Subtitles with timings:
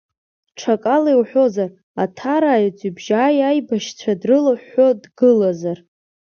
[0.57, 1.69] Ҽакала иуҳәозар,
[2.03, 5.77] аҭарааи аӡҩыбжьааи аибашьцәа дрылыҳәҳәо дгылазар.